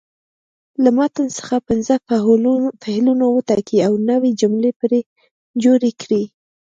له 0.83 0.89
متن 0.97 1.27
څخه 1.37 1.55
پنځه 1.69 1.95
فعلونه 2.83 3.25
وټاکئ 3.29 3.79
او 3.87 3.93
نوې 4.09 4.31
جملې 4.41 4.71
پرې 4.81 4.99
جوړې 5.63 5.91
کړئ. 6.01 6.23